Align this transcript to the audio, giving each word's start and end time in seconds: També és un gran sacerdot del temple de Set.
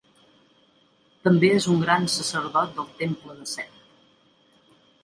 També 1.27 1.51
és 1.57 1.67
un 1.75 1.85
gran 1.85 2.09
sacerdot 2.15 2.75
del 2.81 2.91
temple 3.05 3.39
de 3.43 3.49
Set. 3.55 3.79